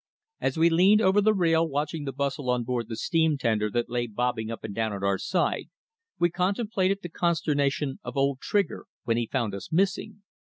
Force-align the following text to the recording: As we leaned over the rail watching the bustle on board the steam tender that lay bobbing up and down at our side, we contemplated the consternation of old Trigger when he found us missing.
As 0.39 0.57
we 0.57 0.71
leaned 0.71 0.99
over 0.99 1.21
the 1.21 1.31
rail 1.31 1.69
watching 1.69 2.05
the 2.05 2.11
bustle 2.11 2.49
on 2.49 2.63
board 2.63 2.89
the 2.89 2.95
steam 2.95 3.37
tender 3.37 3.69
that 3.69 3.87
lay 3.87 4.07
bobbing 4.07 4.49
up 4.49 4.63
and 4.63 4.73
down 4.73 4.91
at 4.93 5.03
our 5.03 5.19
side, 5.19 5.65
we 6.17 6.31
contemplated 6.31 7.03
the 7.03 7.09
consternation 7.09 7.99
of 8.03 8.17
old 8.17 8.39
Trigger 8.39 8.87
when 9.03 9.17
he 9.17 9.27
found 9.31 9.53
us 9.53 9.71
missing. 9.71 10.23